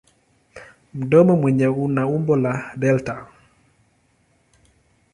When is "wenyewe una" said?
1.43-2.03